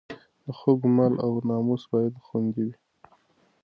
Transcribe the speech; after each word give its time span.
د 0.45 0.47
خلکو 0.59 0.87
مال 0.97 1.13
او 1.25 1.31
ناموس 1.49 1.83
باید 1.91 2.13
خوندي 2.25 2.61
وي. 2.67 2.75